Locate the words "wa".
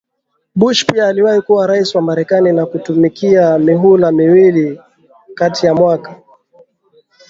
1.95-2.01